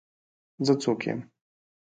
[0.65, 1.19] زه څوک یم؟